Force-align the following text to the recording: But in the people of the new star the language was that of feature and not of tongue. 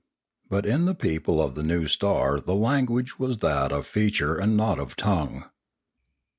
But 0.49 0.65
in 0.65 0.85
the 0.85 0.95
people 0.95 1.39
of 1.39 1.53
the 1.53 1.61
new 1.61 1.85
star 1.87 2.39
the 2.39 2.55
language 2.55 3.19
was 3.19 3.37
that 3.37 3.71
of 3.71 3.85
feature 3.85 4.35
and 4.35 4.57
not 4.57 4.79
of 4.79 4.95
tongue. 4.95 5.43